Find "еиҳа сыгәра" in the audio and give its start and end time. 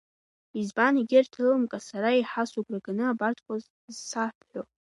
2.13-2.83